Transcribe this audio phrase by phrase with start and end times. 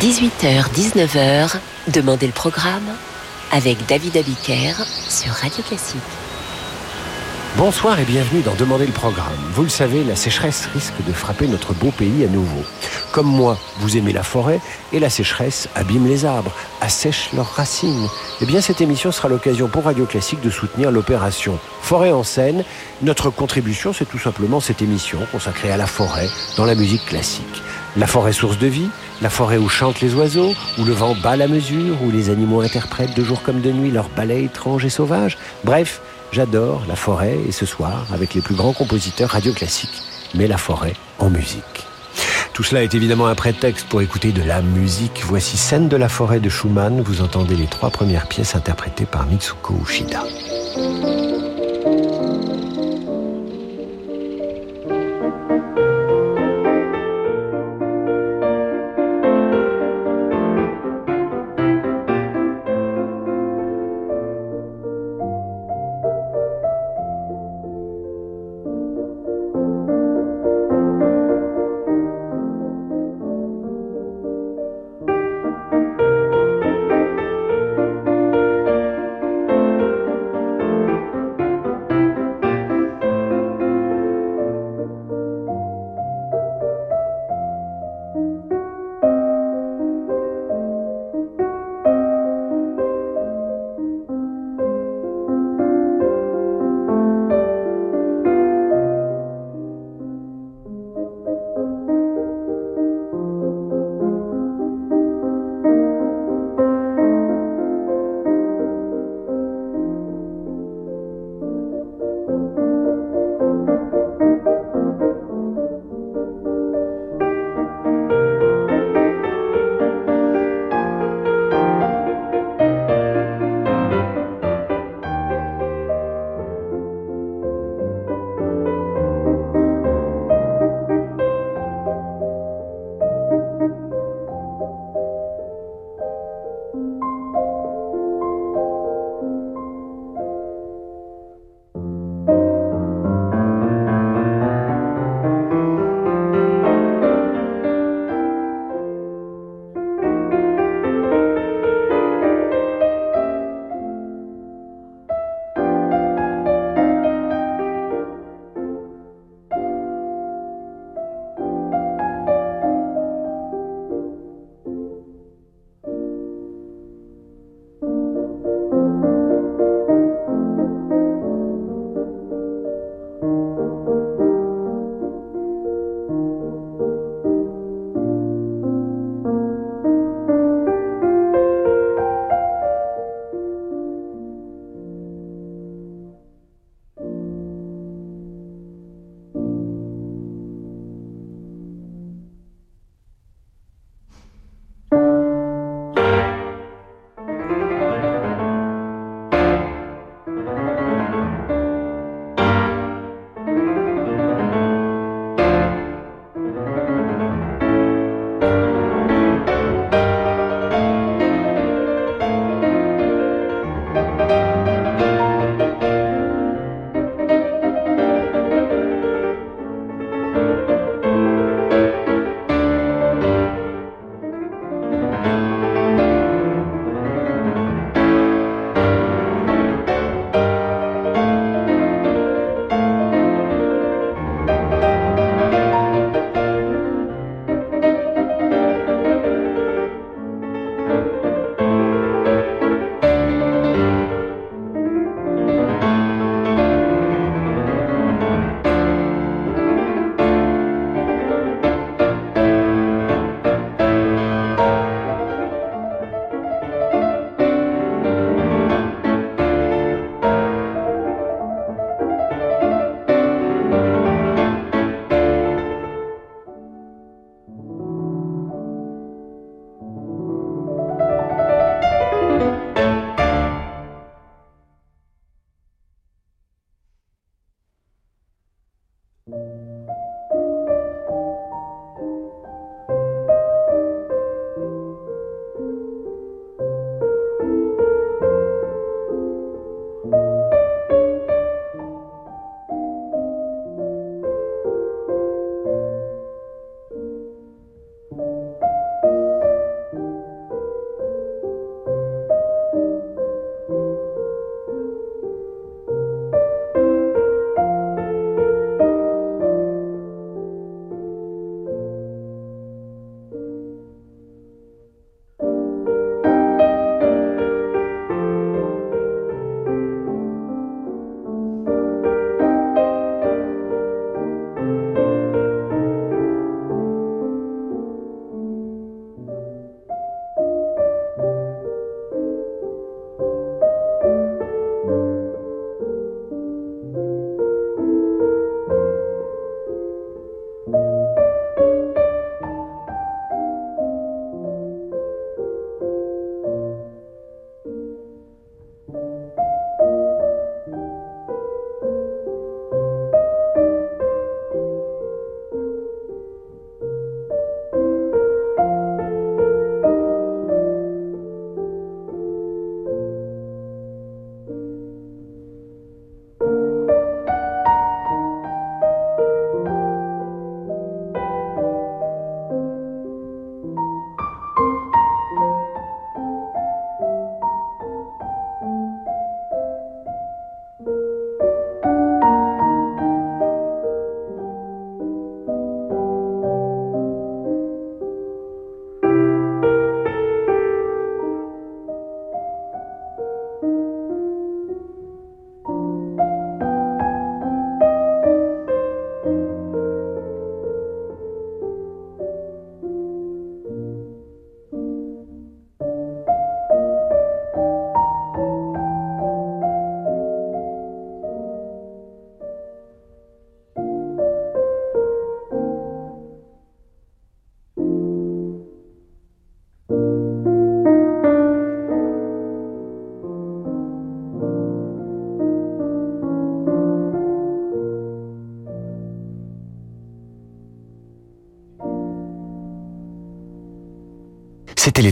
[0.00, 1.58] 18h-19h,
[1.92, 2.88] Demandez le programme
[3.52, 4.72] avec David Abiker
[5.10, 6.00] sur Radio Classique.
[7.58, 9.26] Bonsoir et bienvenue dans Demander le programme.
[9.52, 12.62] Vous le savez, la sécheresse risque de frapper notre beau pays à nouveau.
[13.12, 14.60] Comme moi, vous aimez la forêt
[14.94, 18.08] et la sécheresse abîme les arbres, assèche leurs racines.
[18.40, 22.64] Eh bien, cette émission sera l'occasion pour Radio Classique de soutenir l'opération Forêt en scène.
[23.02, 27.62] Notre contribution, c'est tout simplement cette émission consacrée à la forêt dans la musique classique.
[27.96, 28.88] La forêt source de vie,
[29.20, 32.60] la forêt où chantent les oiseaux, où le vent bat la mesure, où les animaux
[32.60, 35.36] interprètent de jour comme de nuit leurs ballets étranges et sauvages.
[35.64, 36.00] Bref,
[36.32, 40.02] J'adore la forêt et ce soir, avec les plus grands compositeurs radio classiques,
[40.34, 41.86] mais la forêt en musique.
[42.52, 45.22] Tout cela est évidemment un prétexte pour écouter de la musique.
[45.24, 47.00] Voici Scène de la forêt de Schumann.
[47.00, 50.22] Vous entendez les trois premières pièces interprétées par Mitsuko Ushida.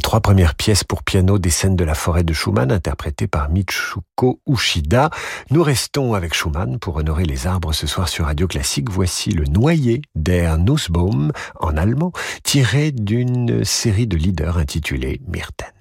[0.08, 4.40] Trois premières pièces pour piano des scènes de la forêt de Schumann interprétées par Michuko
[4.48, 5.10] Ushida.
[5.50, 8.88] Nous restons avec Schumann pour honorer les arbres ce soir sur Radio Classique.
[8.88, 12.12] Voici le noyer der Nussbaum en allemand
[12.42, 15.77] tiré d'une série de leaders intitulée Myrten.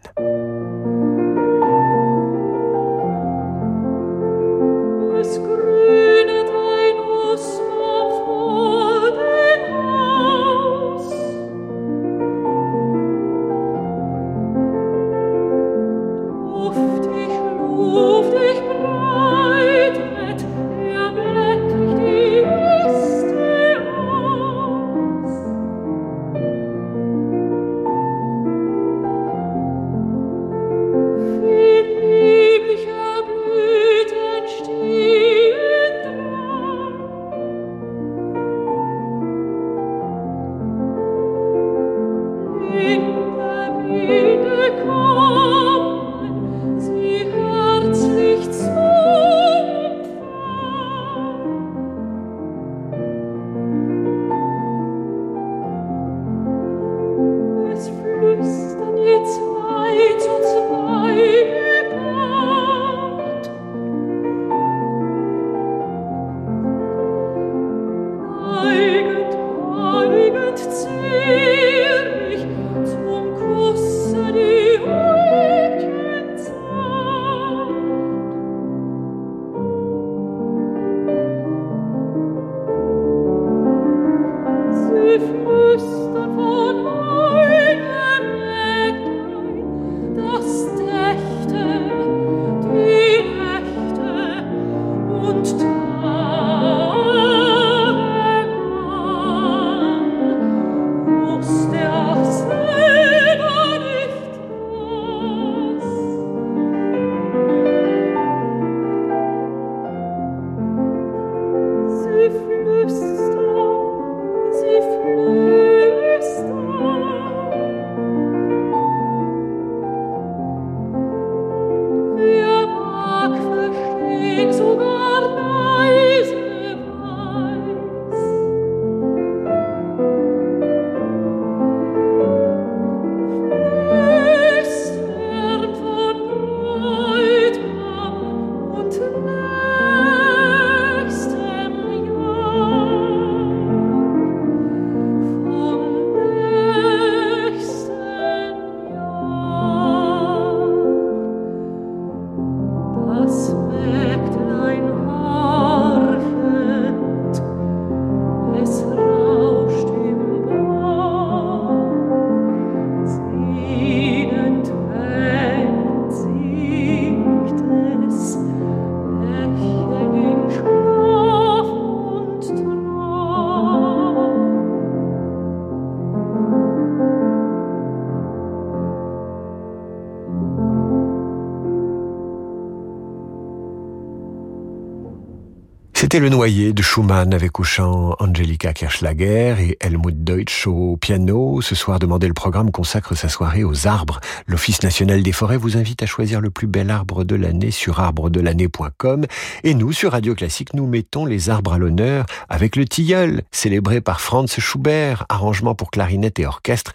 [186.20, 191.62] Le noyer de Schumann avec au chant Angelika Kirchlager et Helmut Deutsch au piano.
[191.62, 194.20] Ce soir, Demandez le programme consacre sa soirée aux arbres.
[194.48, 198.00] L'Office national des forêts vous invite à choisir le plus bel arbre de l'année sur
[198.00, 199.26] arbredelannée.com.
[199.64, 204.02] Et nous, sur Radio Classique, nous mettons les arbres à l'honneur avec le tilleul, célébré
[204.02, 206.94] par Franz Schubert, arrangement pour clarinette et orchestre.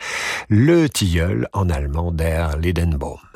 [0.49, 3.32] Le tilleul en allemand der Ledenbaum.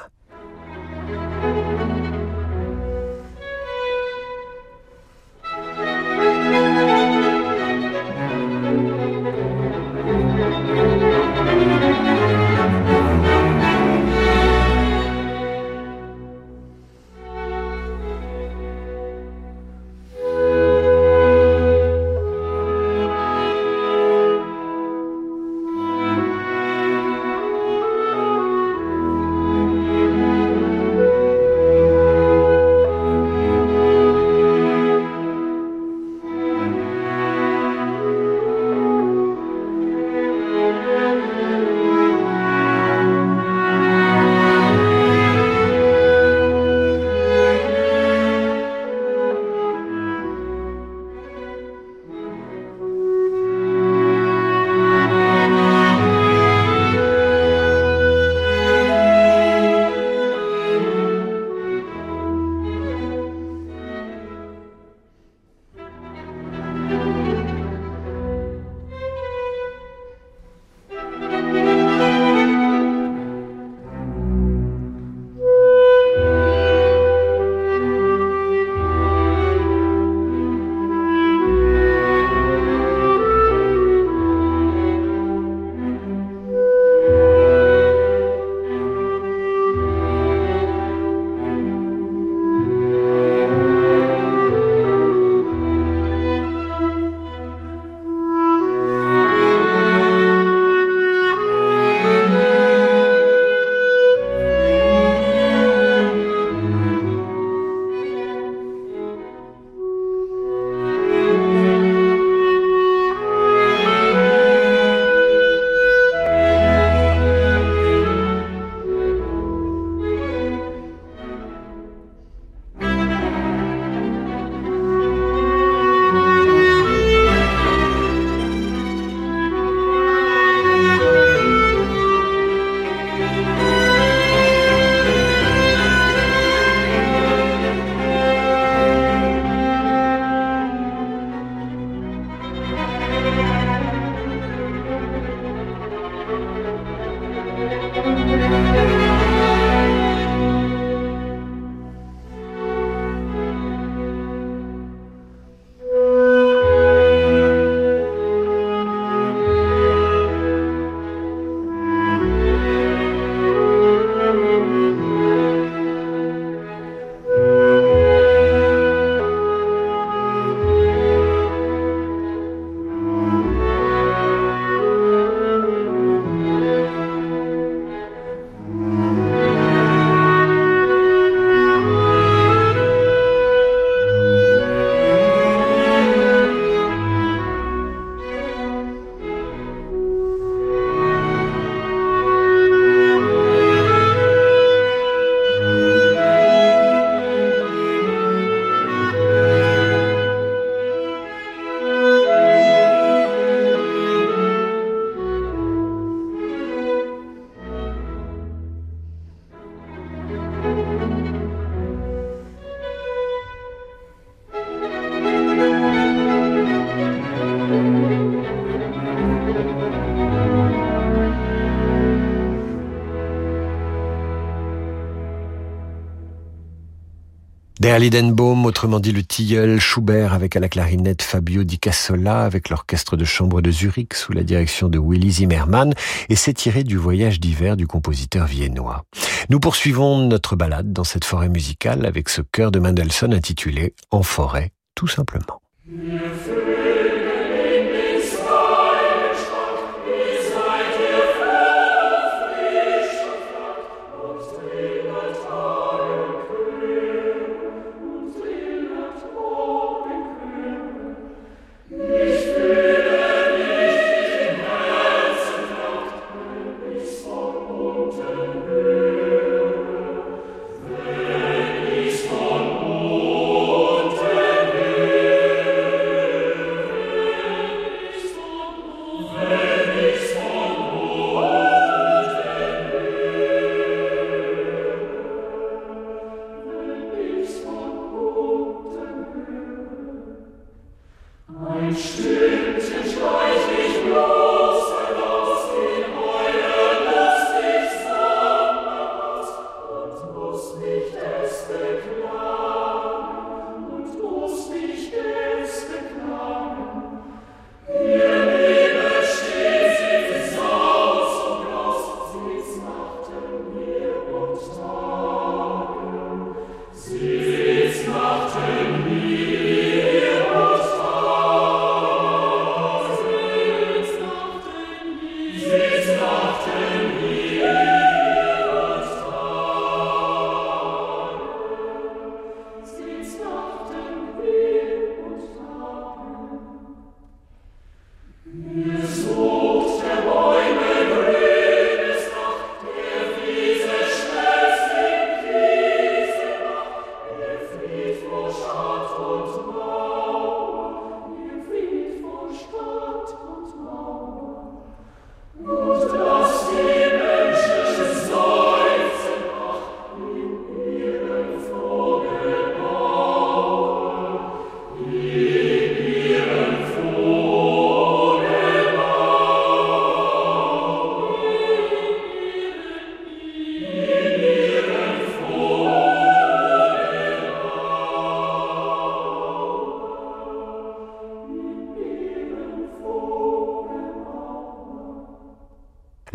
[227.97, 233.17] Berlidenbaum, autrement dit le tilleul, Schubert avec à la clarinette Fabio Di Cassola avec l'orchestre
[233.17, 235.95] de chambre de Zurich sous la direction de Willy Zimmermann
[236.29, 239.05] et c'est tiré du voyage d'hiver du compositeur viennois.
[239.49, 244.23] Nous poursuivons notre balade dans cette forêt musicale avec ce chœur de Mendelssohn intitulé En
[244.23, 245.63] forêt, tout simplement.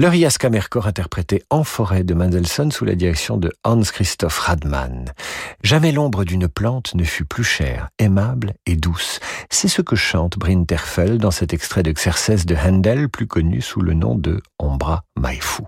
[0.02, 5.14] Le Rias Kammerchor interprété en forêt de Mendelssohn sous la direction de Hans Christoph Radmann.
[5.62, 9.20] Jamais l'ombre d'une plante ne fut plus chère, aimable et douce.
[9.52, 13.94] C'est ce que chante Brinterfell dans cet extrait de de Handel, plus connu sous le
[13.94, 15.66] nom de Ombra Maifu.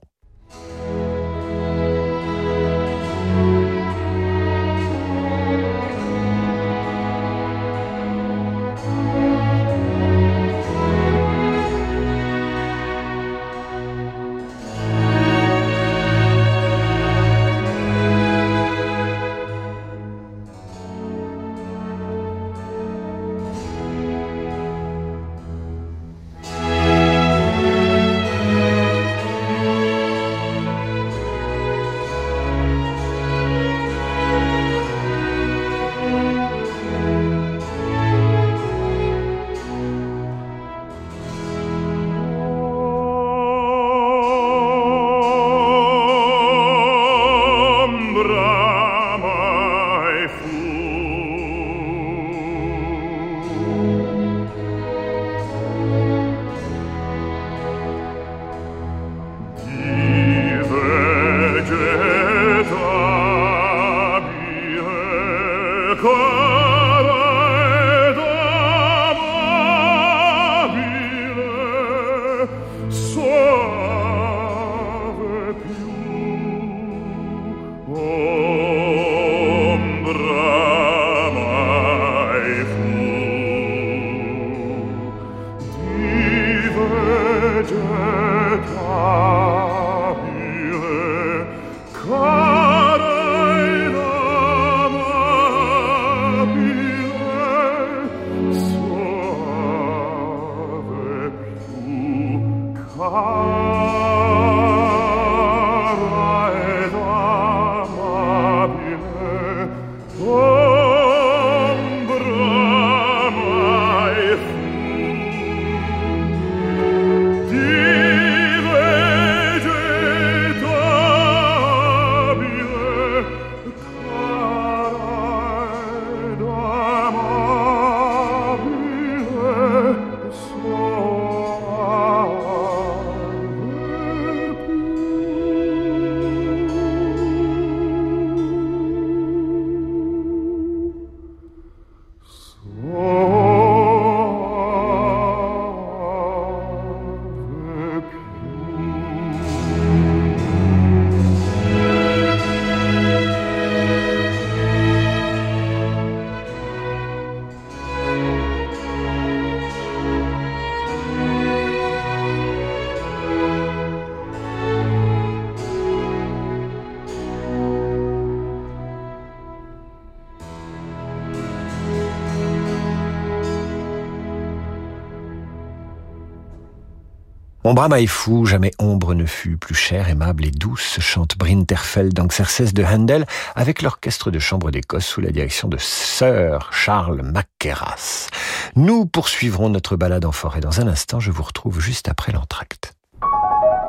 [177.65, 182.13] Mon Brahma est fou, jamais ombre ne fut plus chère, aimable et douce, chante Brinterfeld
[182.13, 188.27] d'Anxerces de Handel avec l'orchestre de chambre d'Écosse sous la direction de Sir Charles Mackerras.
[188.75, 192.95] Nous poursuivrons notre balade en forêt dans un instant, je vous retrouve juste après l'entracte.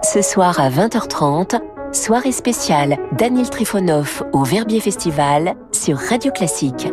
[0.05, 1.61] Ce soir à 20h30,
[1.93, 6.87] soirée spéciale Daniel Trifonov au Verbier Festival sur Radio Classique.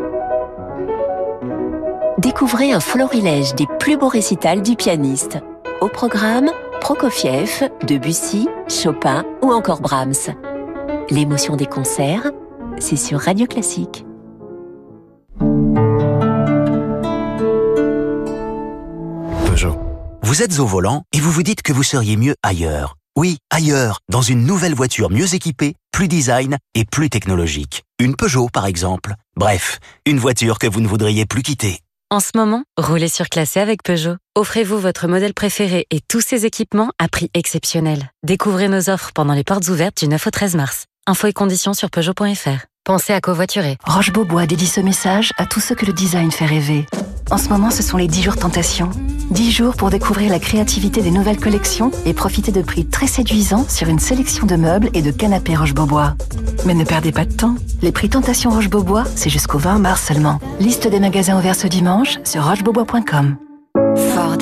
[2.18, 5.38] Découvrez un florilège des plus beaux récitals du pianiste.
[5.82, 10.34] Au programme, Prokofiev, Debussy, Chopin ou encore Brahms.
[11.12, 12.32] L'émotion des concerts,
[12.80, 14.04] c'est sur Radio Classique.
[19.46, 19.78] Peugeot.
[20.24, 22.96] Vous êtes au volant et vous vous dites que vous seriez mieux ailleurs.
[23.16, 27.84] Oui, ailleurs, dans une nouvelle voiture mieux équipée, plus design et plus technologique.
[28.00, 29.14] Une Peugeot, par exemple.
[29.36, 31.80] Bref, une voiture que vous ne voudriez plus quitter.
[32.14, 34.18] En ce moment, roulez surclassé avec Peugeot.
[34.36, 38.12] Offrez-vous votre modèle préféré et tous ses équipements à prix exceptionnel.
[38.24, 40.88] Découvrez nos offres pendant les portes ouvertes du 9 au 13 mars.
[41.08, 42.66] Infos et conditions sur Peugeot.fr.
[42.84, 43.78] Pensez à covoiturer.
[43.86, 46.86] Roche Beaubois dédie ce message à tous ceux que le design fait rêver.
[47.32, 48.90] En ce moment, ce sont les 10 jours tentation.
[49.32, 53.66] 10 jours pour découvrir la créativité des nouvelles collections et profiter de prix très séduisants
[53.70, 56.16] sur une sélection de meubles et de canapés Roche Beaubois.
[56.66, 57.56] Mais ne perdez pas de temps.
[57.82, 60.40] Les prix tentation Roche Beaubois, c'est jusqu'au 20 mars seulement.
[60.60, 63.38] Liste des magasins ouverts ce dimanche sur rochebeaubois.com.
[64.14, 64.38] Ford.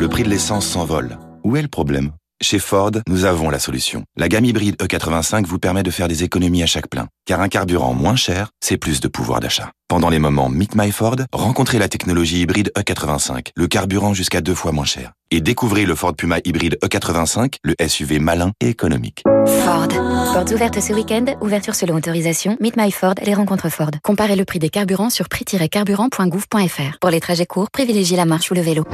[0.00, 1.18] Le prix de l'essence s'envole.
[1.44, 2.10] Où est le problème?
[2.42, 4.04] Chez Ford, nous avons la solution.
[4.16, 7.08] La gamme hybride E85 vous permet de faire des économies à chaque plein.
[7.24, 9.70] Car un carburant moins cher, c'est plus de pouvoir d'achat.
[9.88, 14.54] Pendant les moments Meet My Ford, rencontrez la technologie hybride E85, le carburant jusqu'à deux
[14.54, 15.12] fois moins cher.
[15.30, 19.22] Et découvrez le Ford Puma hybride E85, le SUV malin et économique.
[19.64, 19.88] Ford.
[20.32, 23.90] Portes ouvertes ce week-end, ouverture selon autorisation, Meet My Ford, les rencontres Ford.
[24.02, 26.98] Comparez le prix des carburants sur prix-carburant.gouv.fr.
[27.00, 28.84] Pour les trajets courts, privilégiez la marche ou le vélo.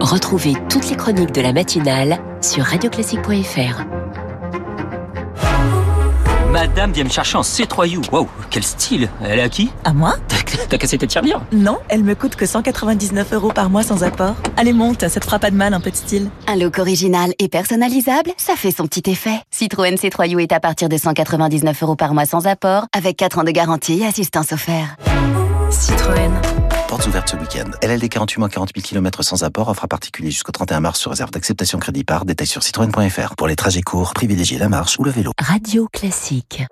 [0.00, 3.82] Retrouvez toutes les chroniques de la matinale sur radioclassique.fr.
[6.52, 8.10] Madame vient me chercher en C3U.
[8.10, 10.14] Waouh, quel style Elle est à qui À moi
[10.68, 14.36] T'as cassé tes tirelires Non, elle me coûte que 199 euros par mois sans apport.
[14.56, 16.30] Allez, monte, ça te fera pas de mal, un peu de style.
[16.46, 19.38] Un look original et personnalisable, ça fait son petit effet.
[19.50, 23.44] Citroën C3U est à partir de 199 euros par mois sans apport, avec 4 ans
[23.44, 24.98] de garantie et assistance offerte.
[25.70, 26.30] Citroën.
[26.96, 27.70] Portes ouvertes ce week-end.
[27.82, 31.10] LLD 48 mois 40 000 km sans apport, offre à particulier jusqu'au 31 mars sur
[31.10, 32.24] réserve d'acceptation crédit par.
[32.24, 33.34] Détail sur citroën.fr.
[33.36, 35.32] Pour les trajets courts, privilégiez la marche ou le vélo.
[35.38, 36.64] Radio Classique.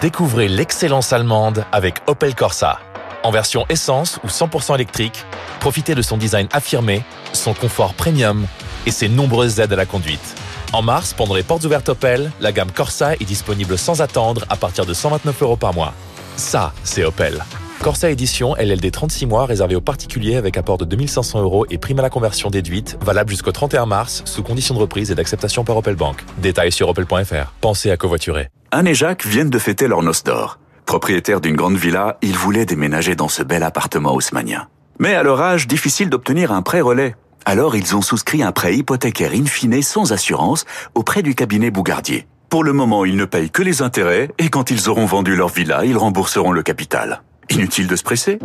[0.00, 2.80] Découvrez l'excellence allemande avec Opel Corsa.
[3.22, 5.26] En version essence ou 100% électrique,
[5.60, 8.46] profitez de son design affirmé, son confort premium
[8.86, 10.34] et ses nombreuses aides à la conduite.
[10.72, 14.56] En mars, pendant les portes ouvertes Opel, la gamme Corsa est disponible sans attendre à
[14.56, 15.92] partir de 129 euros par mois.
[16.36, 17.44] Ça, c'est Opel.
[17.82, 21.98] Corsa Édition LLD 36 mois réservé aux particuliers avec apport de 2500 euros et prime
[21.98, 25.78] à la conversion déduite, valable jusqu'au 31 mars sous condition de reprise et d'acceptation par
[25.78, 26.22] Opel Bank.
[26.38, 27.52] Détails sur opel.fr.
[27.62, 28.48] Pensez à covoiturer.
[28.70, 30.58] Anne et Jacques viennent de fêter leur noce d'or.
[30.84, 34.68] Propriétaires d'une grande villa, ils voulaient déménager dans ce bel appartement haussmanien.
[34.98, 37.16] Mais à leur âge, difficile d'obtenir un prêt relais.
[37.46, 42.26] Alors ils ont souscrit un prêt hypothécaire in fine sans assurance auprès du cabinet Bougardier.
[42.50, 45.48] Pour le moment, ils ne payent que les intérêts et quand ils auront vendu leur
[45.48, 47.22] villa, ils rembourseront le capital.
[47.50, 48.38] Inutile de se presser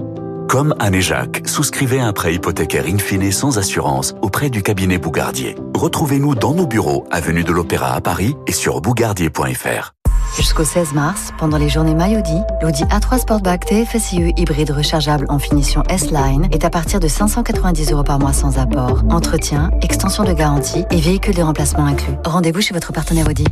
[0.49, 4.97] Comme Anne et Jacques, souscrivez un prêt hypothécaire in fine sans assurance auprès du cabinet
[4.97, 5.55] Bougardier.
[5.75, 9.93] Retrouvez-nous dans nos bureaux, avenue de l'Opéra à Paris et sur bougardier.fr.
[10.35, 15.83] Jusqu'au 16 mars, pendant les journées Maillot-Audi, l'Audi A3 Sportback TFSIe hybride rechargeable en finition
[15.87, 19.03] S-Line est à partir de 590 euros par mois sans apport.
[19.09, 22.15] Entretien, extension de garantie et véhicule de remplacement inclus.
[22.25, 23.45] Rendez-vous chez votre partenaire Audi.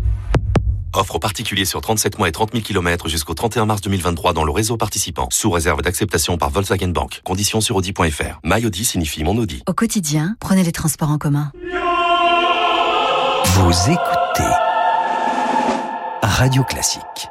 [0.95, 4.43] Offre aux particuliers sur 37 mois et 30 000 km jusqu'au 31 mars 2023 dans
[4.43, 5.27] le réseau participant.
[5.31, 7.21] Sous réserve d'acceptation par Volkswagen Bank.
[7.23, 8.39] Conditions sur Audi.fr.
[8.43, 9.63] My Audi signifie mon Audi.
[9.67, 11.51] Au quotidien, prenez les transports en commun.
[13.45, 14.51] Vous écoutez
[16.21, 17.29] Radio Classique.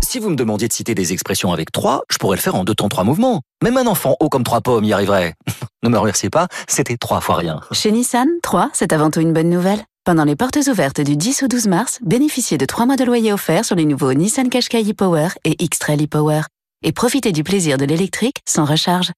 [0.00, 2.64] Si vous me demandiez de citer des expressions avec trois, je pourrais le faire en
[2.64, 3.42] deux temps, trois mouvements.
[3.62, 5.34] Même un enfant haut comme trois pommes y arriverait.
[5.82, 7.60] ne me remerciez pas, c'était trois fois rien.
[7.72, 9.84] Chez Nissan, 3, c'est avant tout une bonne nouvelle.
[10.08, 13.30] Pendant les portes ouvertes du 10 au 12 mars, bénéficiez de 3 mois de loyer
[13.30, 16.40] offert sur les nouveaux Nissan Qashqai e-Power et X-Trail e-Power.
[16.82, 19.12] Et profitez du plaisir de l'électrique sans recharge.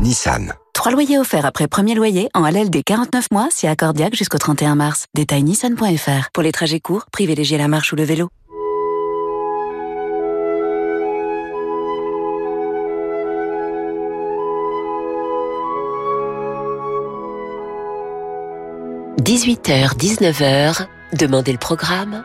[0.00, 0.54] Nissan.
[0.72, 5.04] 3 loyers offerts après premier loyer en LLD 49 mois si accordiaque jusqu'au 31 mars.
[5.14, 6.30] Détail nissan.fr.
[6.32, 8.30] Pour les trajets courts, privilégiez la marche ou le vélo.–
[19.24, 22.24] 18h-19h, Demandez le programme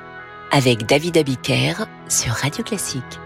[0.51, 3.19] avec David Abiker sur Radio Classique.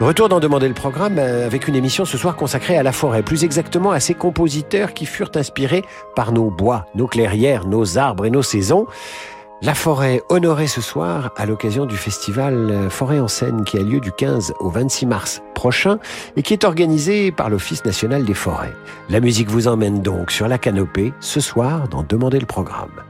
[0.00, 3.22] Retour d'en demander le programme euh, avec une émission ce soir consacrée à la forêt,
[3.22, 5.84] plus exactement à ces compositeurs qui furent inspirés
[6.16, 8.88] par nos bois, nos clairières, nos arbres et nos saisons.
[9.60, 13.82] La forêt honorée ce soir à l'occasion du festival euh, Forêt en scène qui a
[13.82, 15.98] lieu du 15 au 26 mars prochain
[16.36, 18.72] et qui est organisé par l'Office national des forêts.
[19.08, 23.02] La musique vous emmène donc sur la canopée ce soir dans Demander le programme.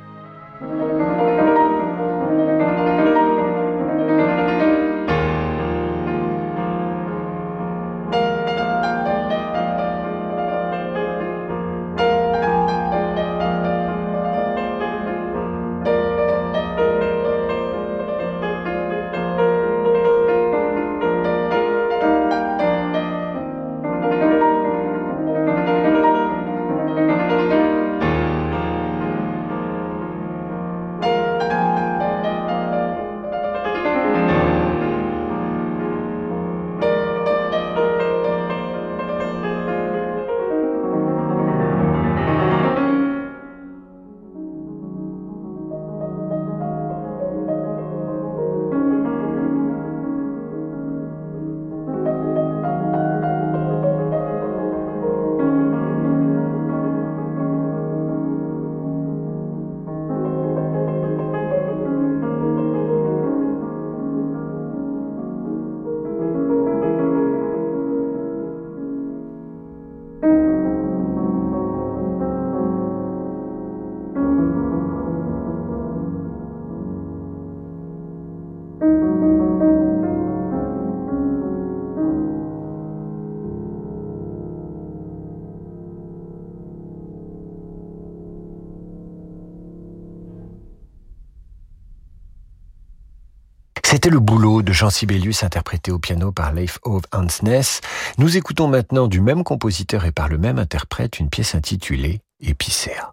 [93.99, 97.81] C'était le boulot de Jean Sibelius interprété au piano par Leif Ove Hansness.
[98.17, 103.13] Nous écoutons maintenant du même compositeur et par le même interprète une pièce intitulée Épicéa.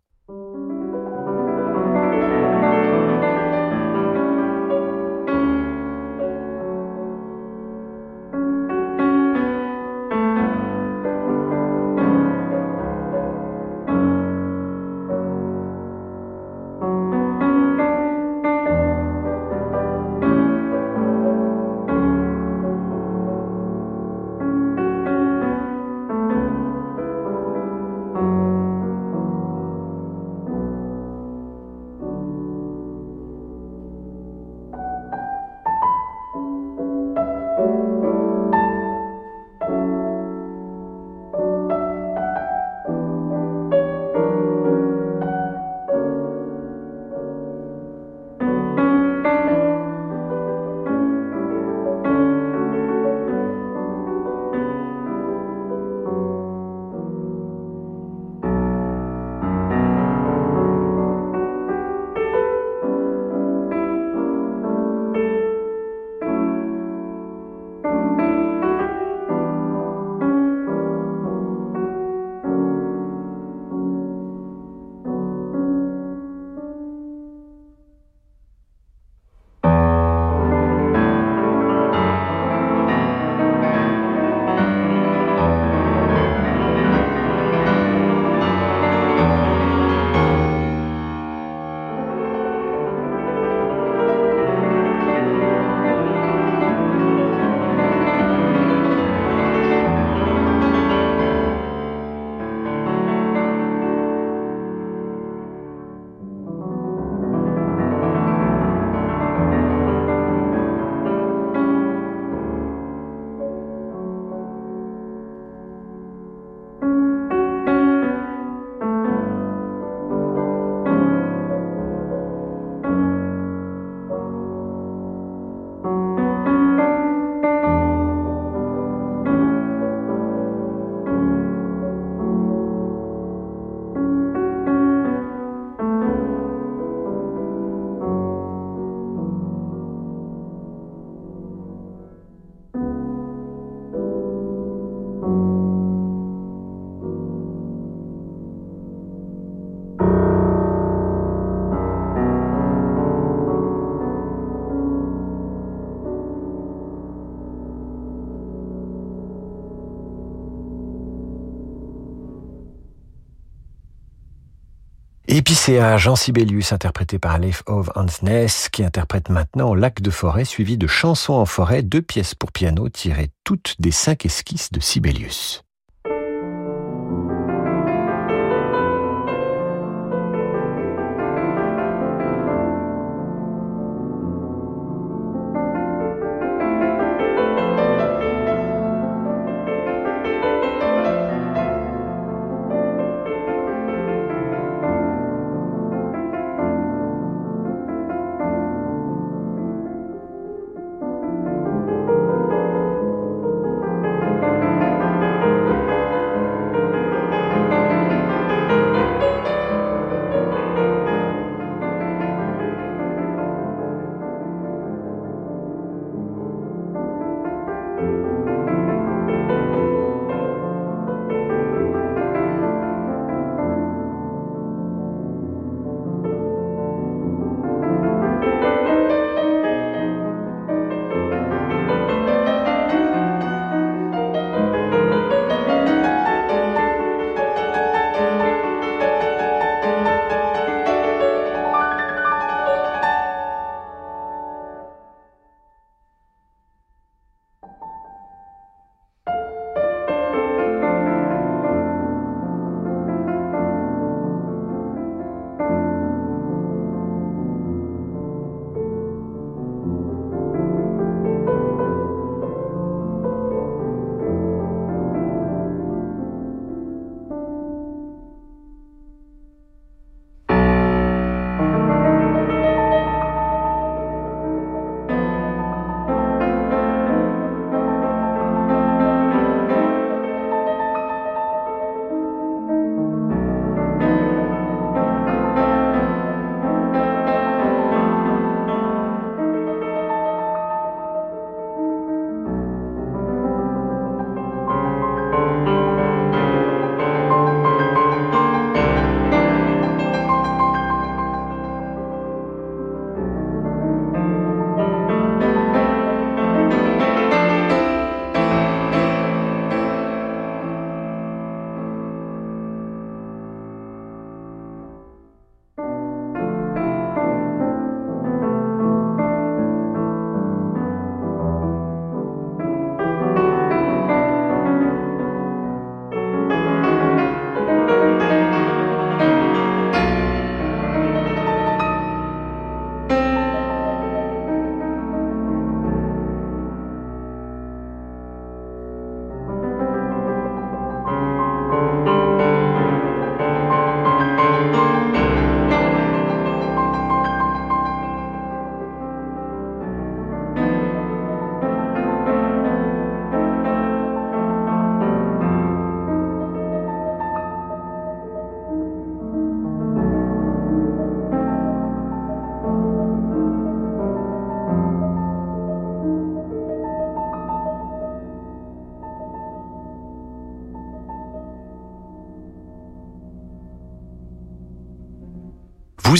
[165.35, 170.77] Épicéa, Jean Sibelius, interprété par Leif Ove Hansness, qui interprète maintenant Lac de forêt, suivi
[170.77, 175.64] de Chansons en forêt, deux pièces pour piano tirées toutes des cinq esquisses de Sibelius.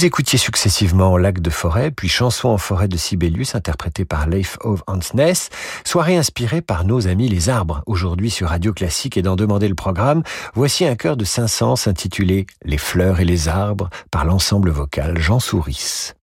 [0.06, 4.56] Vous écoutiez successivement Lac de forêt, puis Chanson en forêt de Sibelius, interprétée par Leif
[4.62, 5.50] Ove Hansness,
[5.84, 7.82] soirée inspirée par nos amis les arbres.
[7.88, 10.22] Aujourd'hui sur Radio Classique et d'en demander le programme,
[10.54, 15.40] voici un chœur de Saint-Saëns intitulé Les fleurs et les arbres par l'ensemble vocal Jean
[15.40, 16.14] Souris.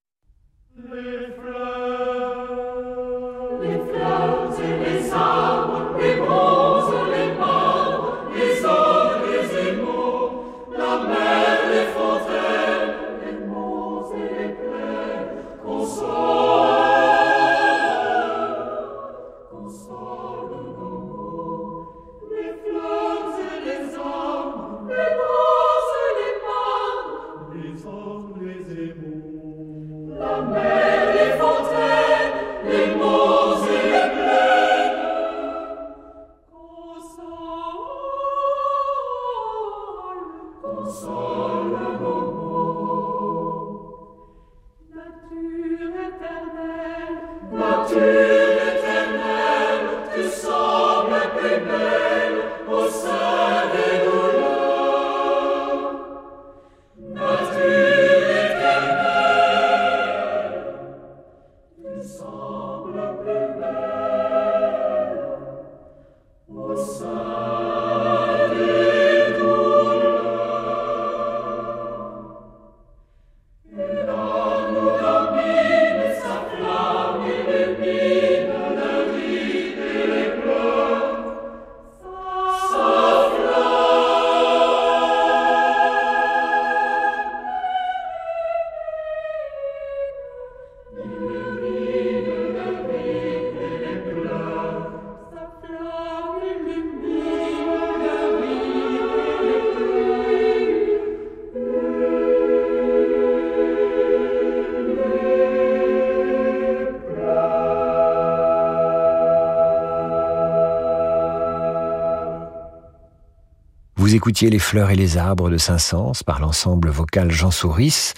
[114.22, 118.12] Écoutiez Les fleurs et les arbres de Saint-Saëns par l'ensemble vocal Jean Souris.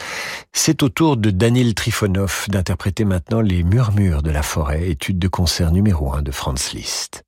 [0.52, 5.28] C'est au tour de Daniel Trifonov d'interpréter maintenant Les murmures de la forêt, étude de
[5.28, 7.24] concert numéro 1 de Franz Liszt.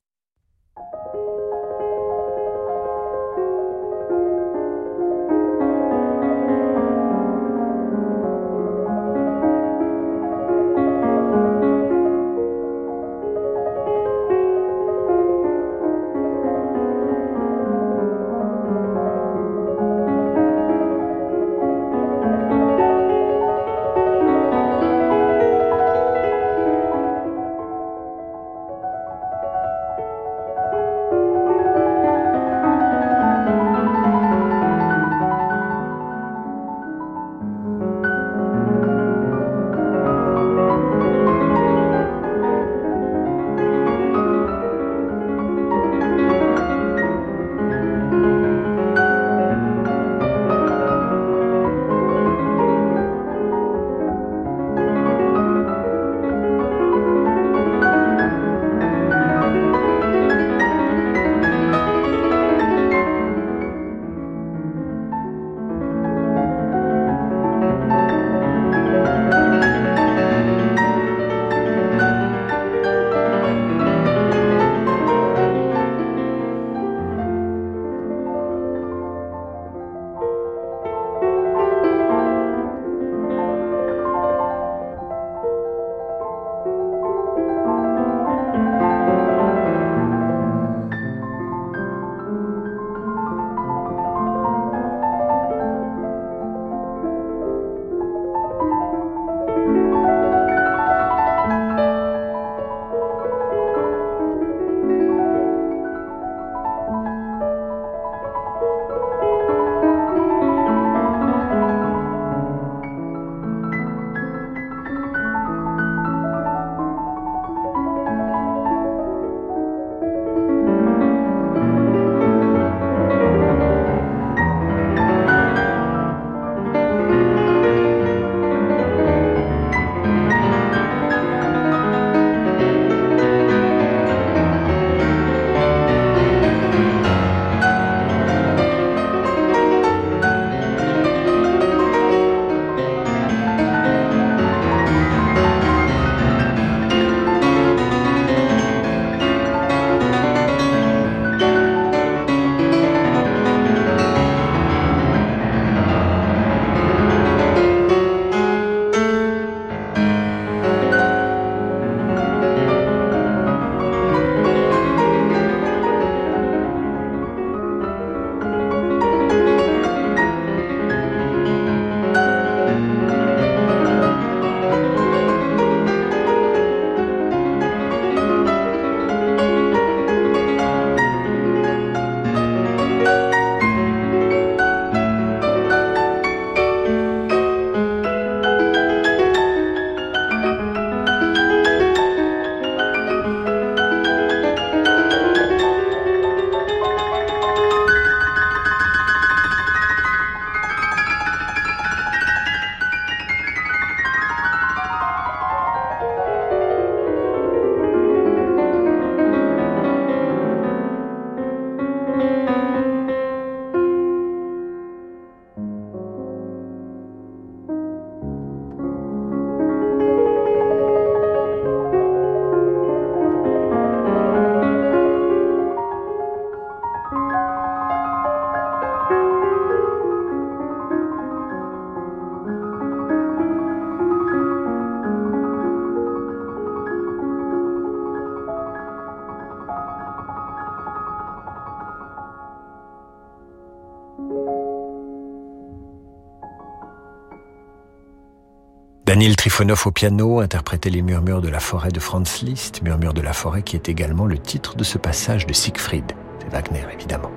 [249.17, 253.23] Daniel Trifonov au piano interprétait les murmures de la forêt de Franz Liszt, murmures de
[253.23, 256.12] la forêt qui est également le titre de ce passage de Siegfried.
[256.39, 257.31] C'est Wagner évidemment.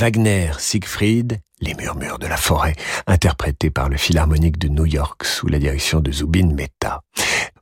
[0.00, 2.74] Wagner, Siegfried, Les murmures de la forêt,
[3.06, 7.02] interprété par le Philharmonique de New York sous la direction de Zubin Mehta.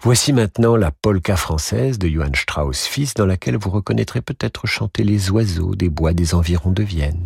[0.00, 5.02] Voici maintenant la polka française de Johann Strauss fils dans laquelle vous reconnaîtrez peut-être chanter
[5.02, 7.24] les oiseaux des bois des environs de Vienne.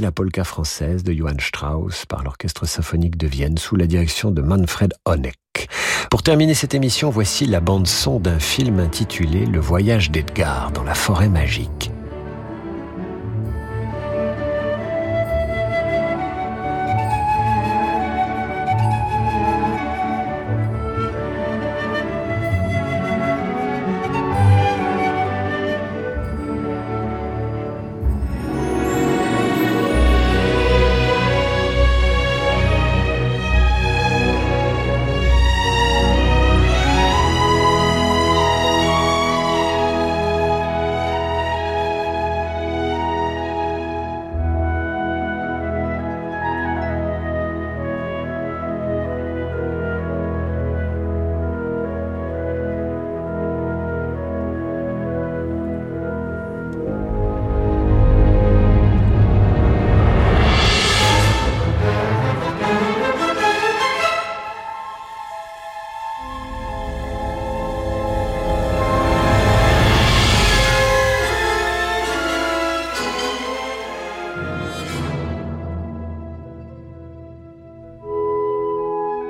[0.00, 4.42] La polka française de Johann Strauss par l'Orchestre symphonique de Vienne sous la direction de
[4.42, 5.36] Manfred Honeck.
[6.10, 10.94] Pour terminer cette émission, voici la bande-son d'un film intitulé Le voyage d'Edgar dans la
[10.94, 11.90] forêt magique.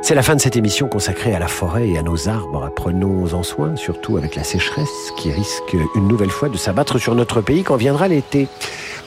[0.06, 2.70] C'est la fin de cette émission consacrée à la forêt et à nos arbres.
[2.76, 7.40] Prenons-en soin, surtout avec la sécheresse qui risque une nouvelle fois de s'abattre sur notre
[7.40, 8.46] pays quand viendra l'été.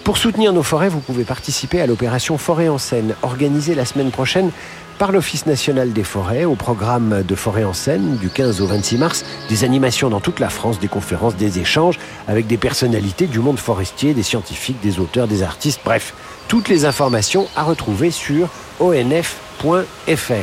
[0.03, 4.11] Pour soutenir nos forêts, vous pouvez participer à l'opération Forêt en Seine, organisée la semaine
[4.11, 4.51] prochaine
[4.97, 8.97] par l'Office national des forêts au programme de Forêt en Seine du 15 au 26
[8.97, 11.97] mars, des animations dans toute la France, des conférences, des échanges
[12.27, 16.13] avec des personnalités du monde forestier, des scientifiques, des auteurs, des artistes, bref,
[16.49, 18.49] toutes les informations à retrouver sur
[18.81, 20.33] onf.fr.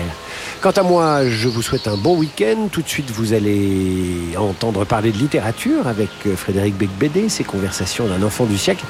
[0.63, 2.69] Quant à moi, je vous souhaite un bon week-end.
[2.73, 8.09] Tout de suite, vous allez entendre parler de littérature avec euh, Frédéric Becbédé, ses conversations
[8.09, 8.85] d'un enfant du siècle.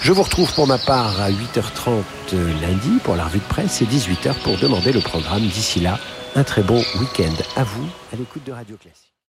[0.00, 2.02] Je vous retrouve pour ma part à 8h30
[2.34, 5.42] euh, lundi pour la revue de presse et 18h pour demander le programme.
[5.42, 5.98] D'ici là,
[6.34, 9.11] un très bon week-end à vous à l'écoute de Radio Classique.